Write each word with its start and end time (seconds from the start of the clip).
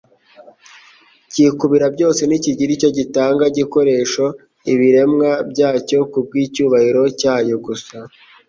cyikubira 1.31 1.85
byose 1.95 2.21
ntikigire 2.25 2.71
icyo 2.77 2.89
gitanga, 2.97 3.43
gikoresha 3.57 4.25
ibiremwa 4.71 5.29
byacyo 5.51 5.97
kubw'icyubahiro 6.11 7.01
cyayo 7.19 7.55
gusa, 7.65 7.95